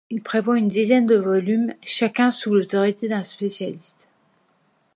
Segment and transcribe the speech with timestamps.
[0.09, 4.09] Il prévoit une dizaine de volumes, chacun sous l'autorité d'un spécialiste.